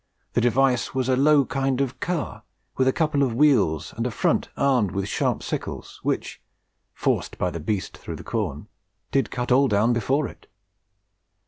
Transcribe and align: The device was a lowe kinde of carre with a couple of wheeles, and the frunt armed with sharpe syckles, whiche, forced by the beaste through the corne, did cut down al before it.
The 0.33 0.41
device 0.41 0.95
was 0.95 1.09
a 1.09 1.15
lowe 1.15 1.45
kinde 1.45 1.79
of 1.79 1.99
carre 1.99 2.41
with 2.75 2.87
a 2.87 2.91
couple 2.91 3.21
of 3.21 3.35
wheeles, 3.35 3.93
and 3.95 4.03
the 4.07 4.09
frunt 4.09 4.47
armed 4.57 4.89
with 4.93 5.07
sharpe 5.07 5.41
syckles, 5.43 5.97
whiche, 6.01 6.41
forced 6.91 7.37
by 7.37 7.51
the 7.51 7.59
beaste 7.59 7.97
through 7.97 8.15
the 8.15 8.23
corne, 8.23 8.67
did 9.11 9.29
cut 9.29 9.49
down 9.49 9.71
al 9.71 9.93
before 9.93 10.27
it. 10.27 10.47